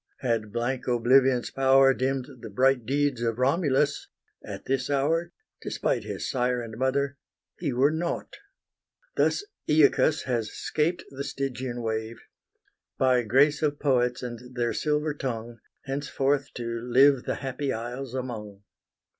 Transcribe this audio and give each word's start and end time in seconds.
Had 0.21 0.51
blank 0.51 0.87
oblivion's 0.87 1.51
power 1.51 1.93
Dimm'd 1.93 2.27
the 2.41 2.49
bright 2.49 2.87
deeds 2.87 3.21
of 3.21 3.37
Romulus, 3.37 4.07
at 4.43 4.65
this 4.65 4.89
hour, 4.89 5.31
Despite 5.61 6.05
his 6.05 6.27
sire 6.27 6.59
and 6.59 6.75
mother, 6.75 7.17
he 7.59 7.71
were 7.71 7.91
nought. 7.91 8.37
Thus 9.15 9.45
Aeacus 9.69 10.23
has 10.23 10.49
'scaped 10.51 11.03
the 11.11 11.23
Stygian 11.23 11.83
wave, 11.83 12.19
By 12.97 13.21
grace 13.21 13.61
of 13.61 13.77
poets 13.79 14.23
and 14.23 14.55
their 14.55 14.73
silver 14.73 15.13
tongue, 15.13 15.59
Henceforth 15.83 16.51
to 16.55 16.79
live 16.81 17.25
the 17.25 17.35
happy 17.35 17.71
isles 17.71 18.15
among. 18.15 18.63